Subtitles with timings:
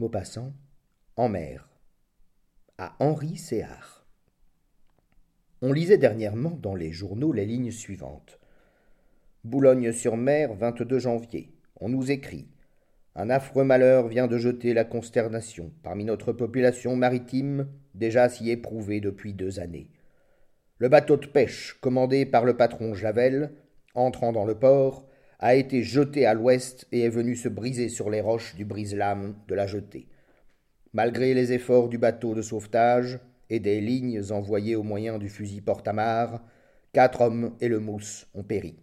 [0.00, 0.54] Maupassant,
[1.16, 1.68] en mer,
[2.78, 4.06] à Henri Séard.
[5.60, 8.40] On lisait dernièrement dans les journaux les lignes suivantes.
[9.44, 11.52] Boulogne-sur-Mer, 22 janvier.
[11.82, 12.48] On nous écrit
[13.14, 19.02] Un affreux malheur vient de jeter la consternation parmi notre population maritime, déjà si éprouvée
[19.02, 19.90] depuis deux années.
[20.78, 23.52] Le bateau de pêche, commandé par le patron Javel,
[23.94, 25.09] entrant dans le port,
[25.42, 29.34] a été jeté à l'ouest et est venu se briser sur les roches du brise-lames
[29.48, 30.06] de la jetée.
[30.92, 35.62] Malgré les efforts du bateau de sauvetage et des lignes envoyées au moyen du fusil
[35.62, 36.44] porte-amarre,
[36.92, 38.78] quatre hommes et le mousse ont péri.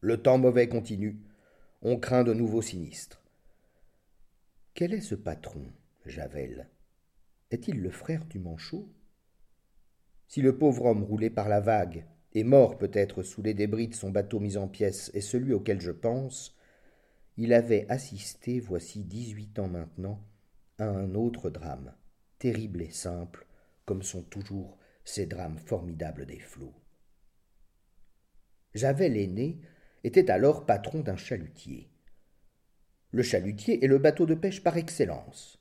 [0.00, 1.18] Le temps mauvais continue.
[1.82, 3.20] On craint de nouveaux sinistres.
[4.74, 5.64] Quel est ce patron,
[6.06, 6.68] Javel?
[7.50, 8.88] Est-il le frère du manchot?
[10.28, 13.94] Si le pauvre homme roulé par la vague est mort peut-être sous les débris de
[13.94, 16.56] son bateau mis en pièces et celui auquel je pense,
[17.36, 20.20] il avait assisté, voici dix-huit ans maintenant,
[20.78, 21.94] à un autre drame,
[22.38, 23.46] terrible et simple,
[23.84, 26.74] comme sont toujours ces drames formidables des flots.
[28.74, 29.60] Javel l'aîné
[30.04, 31.90] était alors patron d'un chalutier.
[33.10, 35.58] Le chalutier est le bateau de pêche par excellence.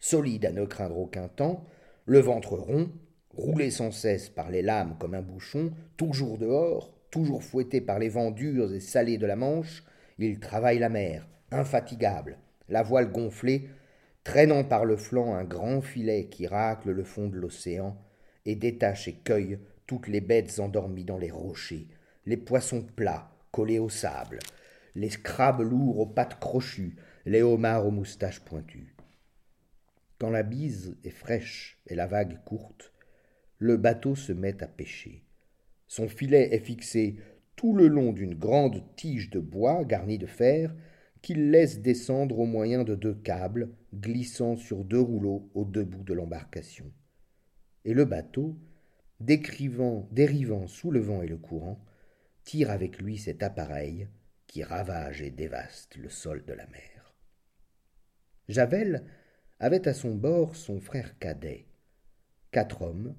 [0.00, 1.66] Solide à ne craindre aucun temps,
[2.04, 2.92] le ventre rond,
[3.38, 8.08] roulé sans cesse par les lames comme un bouchon, toujours dehors, toujours fouetté par les
[8.08, 9.84] vents durs et salés de la Manche,
[10.18, 13.70] il travaille la mer, infatigable, la voile gonflée,
[14.24, 17.96] traînant par le flanc un grand filet qui racle le fond de l'océan
[18.44, 21.86] et détache et cueille toutes les bêtes endormies dans les rochers,
[22.26, 24.40] les poissons plats, collés au sable,
[24.96, 28.96] les crabes lourds aux pattes crochues, les homards aux moustaches pointues.
[30.18, 32.92] Quand la bise est fraîche et la vague courte,
[33.58, 35.24] le bateau se met à pêcher.
[35.86, 37.16] Son filet est fixé
[37.56, 40.74] tout le long d'une grande tige de bois garnie de fer
[41.22, 46.04] qu'il laisse descendre au moyen de deux câbles glissant sur deux rouleaux aux deux bouts
[46.04, 46.92] de l'embarcation.
[47.84, 48.56] Et le bateau,
[49.18, 51.84] décrivant, dérivant sous le vent et le courant,
[52.44, 54.08] tire avec lui cet appareil
[54.46, 57.14] qui ravage et dévaste le sol de la mer.
[58.48, 59.04] Javel
[59.58, 61.66] avait à son bord son frère cadet,
[62.52, 63.16] quatre hommes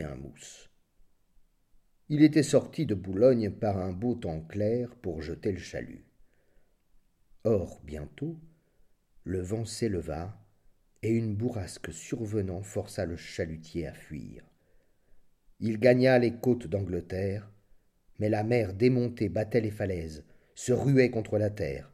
[0.00, 0.70] un mousse.
[2.08, 6.06] Il était sorti de Boulogne par un beau temps clair pour jeter le chalut.
[7.44, 8.40] Or, bientôt,
[9.24, 10.38] le vent s'éleva,
[11.02, 14.44] et une bourrasque survenant força le chalutier à fuir.
[15.58, 17.50] Il gagna les côtes d'Angleterre,
[18.18, 20.24] mais la mer démontée battait les falaises,
[20.54, 21.92] se ruait contre la terre,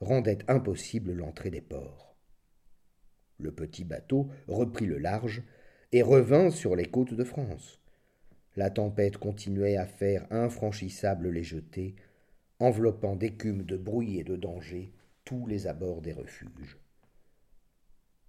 [0.00, 2.16] rendait impossible l'entrée des ports.
[3.38, 5.42] Le petit bateau reprit le large
[5.94, 7.78] et revint sur les côtes de France.
[8.56, 11.94] La tempête continuait à faire infranchissables les jetés,
[12.58, 14.92] enveloppant d'écume, de bruit et de danger
[15.24, 16.80] tous les abords des refuges.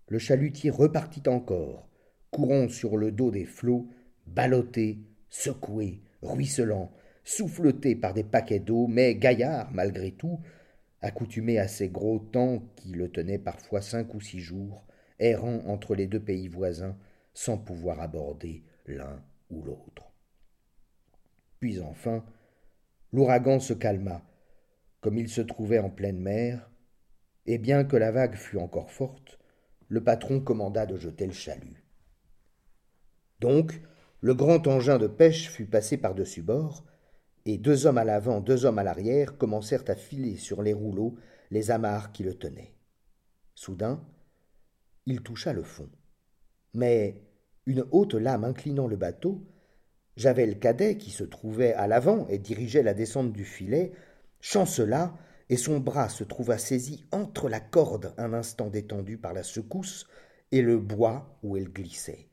[0.10, 1.90] Le chalutier repartit encore,
[2.30, 3.90] courant sur le dos des flots,
[4.28, 5.00] ballotté,
[5.30, 6.92] secoué, ruisselant,
[7.24, 10.40] souffleté par des paquets d'eau, mais gaillard malgré tout,
[11.02, 14.86] accoutumé à ces gros temps qui le tenaient parfois cinq ou six jours,
[15.18, 16.96] errant entre les deux pays voisins,
[17.36, 20.12] sans pouvoir aborder l'un ou l'autre.
[21.60, 22.26] Puis enfin,
[23.12, 24.24] l'ouragan se calma,
[25.02, 26.72] comme il se trouvait en pleine mer,
[27.46, 29.38] et bien que la vague fût encore forte,
[29.90, 31.84] le patron commanda de jeter le chalut.
[33.40, 33.80] Donc,
[34.22, 36.86] le grand engin de pêche fut passé par-dessus bord,
[37.46, 41.18] et deux hommes à l'avant, deux hommes à l'arrière commencèrent à filer sur les rouleaux
[41.52, 42.74] les amarres qui le tenaient.
[43.54, 44.04] Soudain,
[45.06, 45.90] il toucha le fond.
[46.74, 47.22] Mais
[47.66, 49.44] une haute lame inclinant le bateau,
[50.18, 53.92] Javel Cadet, qui se trouvait à l'avant et dirigeait la descente du filet,
[54.40, 55.18] chancela,
[55.50, 60.08] et son bras se trouva saisi entre la corde un instant détendue par la secousse
[60.52, 62.30] et le bois où elle glissait.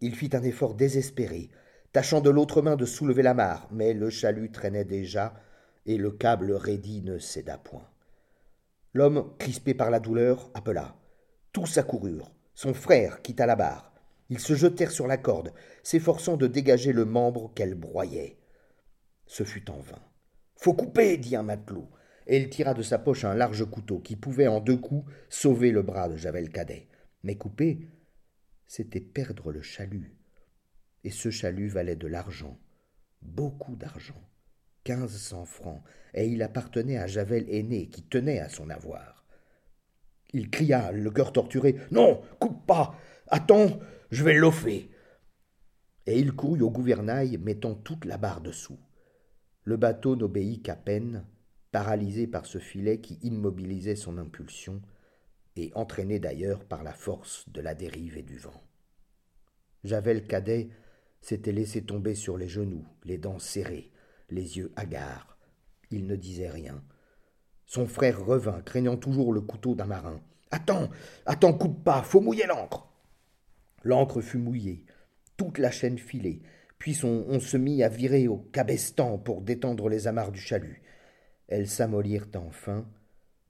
[0.00, 1.50] Il fit un effort désespéré,
[1.92, 5.34] tâchant de l'autre main de soulever la mare, mais le chalut traînait déjà,
[5.84, 7.88] et le câble raidi ne céda point.
[8.92, 10.96] L'homme, crispé par la douleur, appela.
[11.52, 12.32] Tous accoururent.
[12.54, 13.95] Son frère quitta la barre.
[14.28, 15.52] Ils se jetèrent sur la corde,
[15.82, 18.38] s'efforçant de dégager le membre qu'elle broyait.
[19.26, 20.02] Ce fut en vain.
[20.56, 21.88] Faut couper, dit un matelot,
[22.26, 25.70] et il tira de sa poche un large couteau qui pouvait en deux coups sauver
[25.70, 26.88] le bras de Javel Cadet.
[27.22, 27.88] Mais couper,
[28.66, 30.16] c'était perdre le chalut
[31.06, 32.58] et ce chalut valait de l'argent,
[33.22, 34.20] beaucoup d'argent,
[34.82, 35.80] quinze cents francs,
[36.14, 39.24] et il appartenait à Javel aîné qui tenait à son avoir.
[40.32, 41.76] Il cria, le cœur torturé.
[41.92, 42.96] Non, coupe pas.
[43.28, 43.80] Attends,
[44.10, 44.90] je vais l'offer.
[46.06, 48.78] Et il courut au gouvernail, mettant toute la barre dessous.
[49.64, 51.26] Le bateau n'obéit qu'à peine,
[51.72, 54.80] paralysé par ce filet qui immobilisait son impulsion,
[55.56, 58.62] et entraîné d'ailleurs par la force de la dérive et du vent.
[59.82, 60.68] Javel cadet
[61.20, 63.90] s'était laissé tomber sur les genoux, les dents serrées,
[64.30, 65.36] les yeux hagards.
[65.90, 66.82] Il ne disait rien.
[67.64, 70.20] Son frère revint, craignant toujours le couteau d'un marin.
[70.50, 70.88] Attends,
[71.24, 72.86] attends, coupe pas, faut mouiller l'ancre.
[73.86, 74.84] L'ancre fut mouillée,
[75.36, 76.42] toute la chaîne filée,
[76.76, 80.82] puis on, se mit à virer au cabestan pour détendre les amarres du chalut.
[81.46, 82.84] Elles s'amollirent enfin,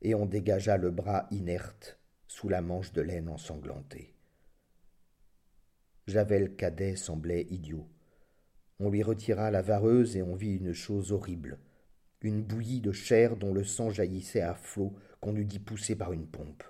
[0.02, 1.98] et on dégagea le bras inerte
[2.28, 4.12] sous la manche de laine ensanglantée.
[6.06, 7.88] Javel cadet semblait idiot.
[8.78, 11.60] On lui retira la vareuse et on vit une chose horrible,
[12.20, 16.12] une bouillie de chair dont le sang jaillissait à flots qu'on eût dit pousser par
[16.12, 16.62] une pompe.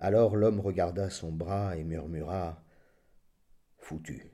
[0.00, 2.62] Alors l'homme regarda son bras et murmura
[3.78, 4.30] Foutu.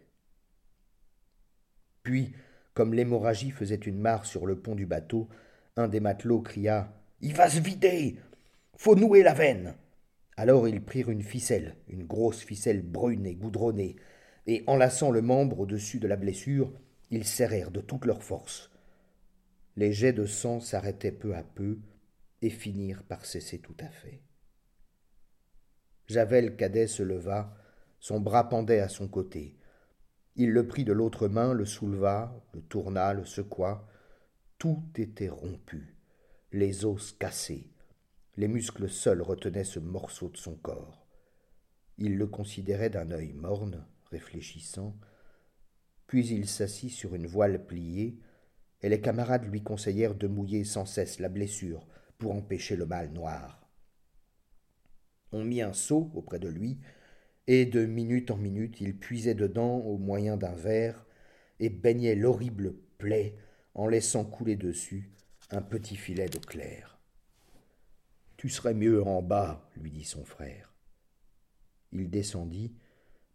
[2.03, 2.35] Puis,
[2.75, 5.29] comme l'hémorragie faisait une mare sur le pont du bateau,
[5.77, 8.19] un des matelots cria Il va se vider
[8.77, 9.75] Faut nouer la veine
[10.37, 13.97] alors ils prirent une ficelle, une grosse ficelle brune et goudronnée,
[14.47, 16.73] et enlaçant le membre au-dessus de la blessure,
[17.11, 18.71] ils serrèrent de toute leur force.
[19.77, 21.79] Les jets de sang s'arrêtaient peu à peu
[22.43, 24.21] et finirent par cesser tout à fait.
[26.07, 27.57] Javel cadet se leva,
[27.99, 29.57] son bras pendait à son côté.
[30.37, 33.89] Il le prit de l'autre main, le souleva, le tourna, le secoua.
[34.59, 35.97] Tout était rompu,
[36.53, 37.71] les os cassés,
[38.37, 41.07] les muscles seuls retenaient ce morceau de son corps.
[41.99, 44.97] Il le considérait d'un œil morne, réfléchissant,
[46.07, 48.19] puis il s'assit sur une voile pliée,
[48.83, 51.87] et les camarades lui conseillèrent de mouiller sans cesse la blessure
[52.19, 53.64] pour empêcher le mal noir.
[55.35, 56.79] On mit un seau auprès de lui,
[57.49, 61.05] et de minute en minute il puisait dedans au moyen d'un verre,
[61.59, 63.35] et baignait l'horrible plaie
[63.75, 65.11] en laissant couler dessus
[65.51, 67.01] un petit filet d'eau claire.
[68.37, 70.73] Tu serais mieux en bas, lui dit son frère.
[71.91, 72.73] Il descendit,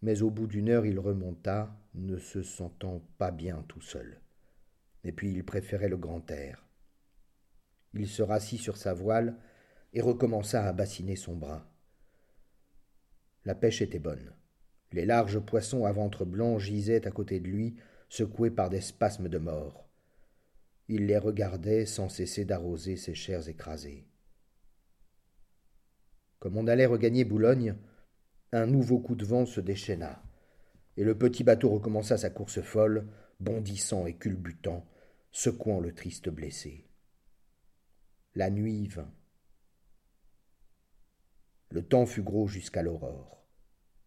[0.02, 4.22] mais au bout d'une heure il remonta, ne se sentant pas bien tout seul.
[5.04, 6.66] Et puis il préférait le grand air.
[7.94, 9.36] Il se rassit sur sa voile
[9.92, 11.70] et recommença à bassiner son bras.
[13.50, 14.32] La pêche était bonne.
[14.92, 19.28] Les larges poissons à ventre blanc gisaient à côté de lui, secoués par des spasmes
[19.28, 19.90] de mort.
[20.88, 24.06] Il les regardait sans cesser d'arroser ses chairs écrasées.
[26.38, 27.74] Comme on allait regagner Boulogne,
[28.52, 30.22] un nouveau coup de vent se déchaîna,
[30.96, 33.08] et le petit bateau recommença sa course folle,
[33.40, 34.86] bondissant et culbutant,
[35.32, 36.86] secouant le triste blessé.
[38.36, 39.12] La nuit vint.
[41.72, 43.39] Le temps fut gros jusqu'à l'aurore.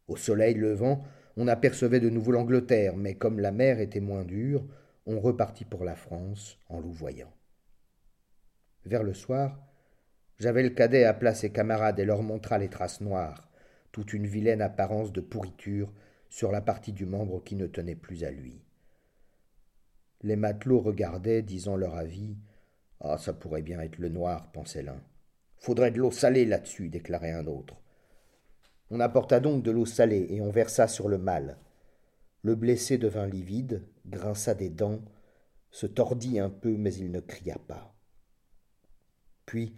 [0.09, 1.05] Au soleil levant,
[1.37, 4.67] on apercevait de nouveau l'Angleterre, mais comme la mer était moins dure,
[5.07, 7.33] on repartit pour la France en louvoyant.
[8.85, 9.59] Vers le soir,
[10.41, 13.49] le cadet appela ses camarades et leur montra les traces noires,
[13.93, 15.93] toute une vilaine apparence de pourriture
[16.29, 18.65] sur la partie du membre qui ne tenait plus à lui.
[20.23, 22.37] Les matelots regardaient, disant leur avis.
[23.01, 25.03] Ah, ça pourrait bien être le noir, pensait l'un.
[25.57, 27.82] Faudrait de l'eau salée là-dessus, déclarait un autre.
[28.93, 31.59] On apporta donc de l'eau salée et on versa sur le mal.
[32.43, 35.01] Le blessé devint livide, grinça des dents,
[35.71, 37.93] se tordit un peu, mais il ne cria pas.
[39.47, 39.75] Puis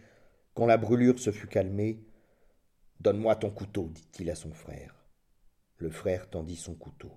[0.52, 2.04] quand la brûlure se fut calmée,
[3.00, 4.94] Donne-moi ton couteau, dit-il à son frère.
[5.76, 7.12] Le frère tendit son couteau.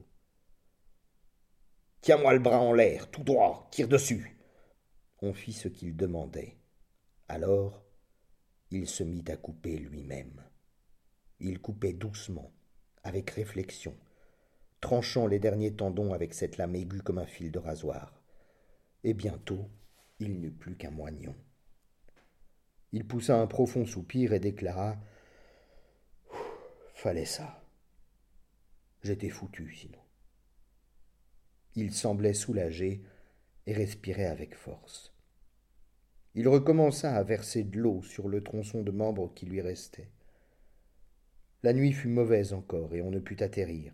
[2.01, 4.37] Tiens-moi le bras en l'air, tout droit, tire dessus.
[5.21, 6.57] On fit ce qu'il demandait.
[7.27, 7.85] Alors,
[8.69, 10.46] il se mit à couper lui-même.
[11.39, 12.51] Il coupait doucement,
[13.03, 13.95] avec réflexion,
[14.81, 18.21] tranchant les derniers tendons avec cette lame aiguë comme un fil de rasoir.
[19.03, 19.69] Et bientôt,
[20.19, 21.35] il n'eut plus qu'un moignon.
[22.91, 24.97] Il poussa un profond soupir et déclara
[26.95, 27.63] Fallait ça.
[29.03, 29.99] J'étais foutu sinon.
[31.75, 33.03] Il semblait soulagé
[33.67, 35.13] et respirait avec force.
[36.33, 40.09] Il recommença à verser de l'eau sur le tronçon de membre qui lui restait.
[41.63, 43.93] La nuit fut mauvaise encore et on ne put atterrir.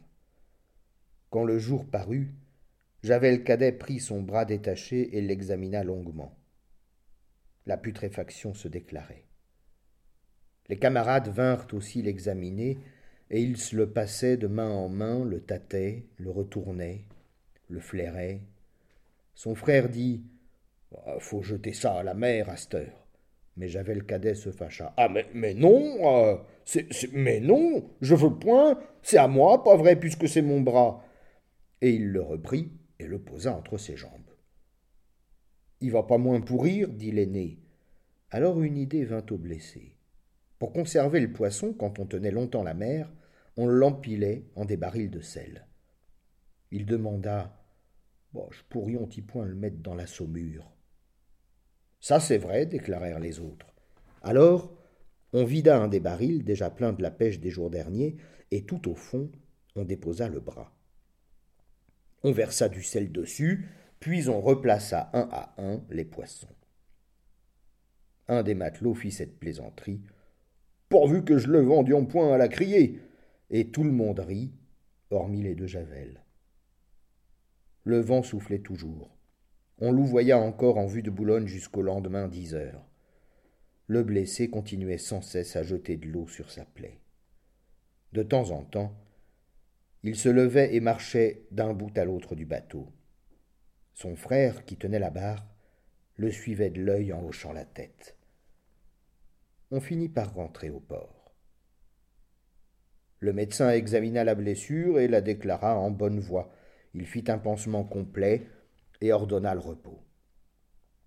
[1.30, 2.32] Quand le jour parut,
[3.02, 6.38] Javel Cadet prit son bras détaché et l'examina longuement
[7.66, 9.26] la putréfaction se déclarait.
[10.70, 12.78] Les camarades vinrent aussi l'examiner,
[13.30, 17.06] et ils se le passaient de main en main, le tâtaient, le retournaient,
[17.70, 18.42] le flairaient.
[19.34, 20.24] Son frère dit
[21.06, 22.92] ah, Faut jeter ça à la mer, Aster.
[23.56, 24.94] Mais Javel Cadet se fâcha.
[24.98, 26.38] Ah, mais, non euh,
[27.12, 31.04] Mais non Je veux point C'est à moi, pas vrai, puisque c'est mon bras
[31.82, 34.12] Et il le reprit et le posa entre ses jambes.
[35.82, 37.60] Il va pas moins pourrir, dit l'aîné.
[38.30, 39.98] Alors une idée vint au blessé.
[40.58, 43.12] Pour conserver le poisson, quand on tenait longtemps la mer,
[43.58, 45.68] on l'empilait en des barils de sel.
[46.72, 47.64] Il demanda
[48.52, 50.72] je pourrions-y point le mettre dans la saumure
[52.04, 53.66] Ça, c'est vrai, déclarèrent les autres.
[54.24, 54.74] Alors,
[55.32, 58.18] on vida un des barils déjà plein de la pêche des jours derniers,
[58.52, 59.32] et tout au fond,
[59.78, 60.76] on déposa le bras.
[62.24, 63.70] On versa du sel dessus,
[64.02, 66.54] puis on replaça un à un les poissons.
[68.28, 70.02] Un des matelots fit cette plaisanterie.
[70.90, 73.00] Pourvu que je le vendions point à la criée.
[73.50, 74.52] Et tout le monde rit,
[75.10, 76.22] hormis les deux Javel.
[77.86, 79.16] Le vent soufflait toujours.
[79.80, 82.86] On louvoya encore en vue de Boulogne jusqu'au lendemain dix heures.
[83.88, 87.00] Le blessé continuait sans cesse à jeter de l'eau sur sa plaie.
[88.14, 88.96] De temps en temps,
[90.04, 92.88] il se levait et marchait d'un bout à l'autre du bateau.
[93.94, 95.46] Son frère, qui tenait la barre,
[96.16, 98.18] le suivait de l'œil en hochant la tête.
[99.72, 101.34] On finit par rentrer au port.
[103.20, 106.52] Le médecin examina la blessure et la déclara en bonne voie.
[106.94, 108.46] Il fit un pansement complet
[109.04, 110.00] et ordonna le repos.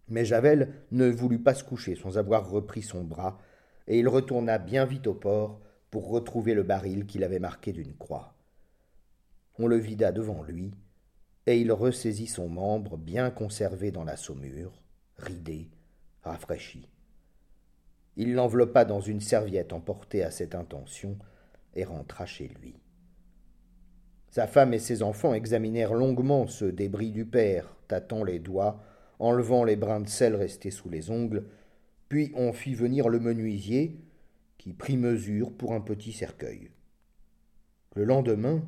[0.08, 3.38] Mais Javel ne voulut pas se coucher sans avoir repris son bras,
[3.88, 5.60] et il retourna bien vite au port
[5.90, 8.36] pour retrouver le baril qu'il avait marqué d'une croix
[9.58, 10.72] on le vida devant lui,
[11.46, 14.82] et il ressaisit son membre bien conservé dans la saumure,
[15.16, 15.70] ridé,
[16.22, 16.88] rafraîchi.
[18.16, 21.18] Il l'enveloppa dans une serviette emportée à cette intention
[21.74, 22.74] et rentra chez lui.
[24.30, 28.82] Sa femme et ses enfants examinèrent longuement ce débris du père, tâtant les doigts,
[29.18, 31.44] enlevant les brins de sel restés sous les ongles,
[32.08, 34.00] puis on fit venir le menuisier,
[34.58, 36.70] qui prit mesure pour un petit cercueil.
[37.94, 38.62] Le lendemain,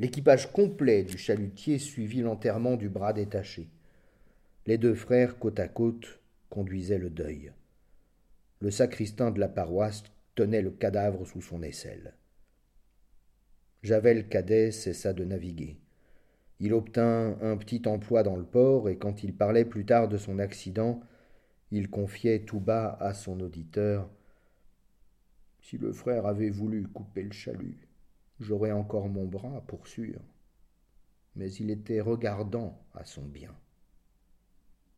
[0.00, 3.68] L'équipage complet du chalutier suivit l'enterrement du bras détaché.
[4.64, 7.52] Les deux frères, côte à côte, conduisaient le deuil.
[8.60, 10.04] Le sacristain de la paroisse
[10.36, 12.14] tenait le cadavre sous son aisselle.
[13.82, 15.76] Javel cadet cessa de naviguer.
[16.60, 20.18] Il obtint un petit emploi dans le port, et quand il parlait plus tard de
[20.18, 21.00] son accident,
[21.70, 24.08] il confiait tout bas à son auditeur
[25.60, 27.88] Si le frère avait voulu couper le chalut,
[28.40, 30.18] J'aurais encore mon bras, pour sûr.
[31.36, 33.54] Mais il était regardant à son bien.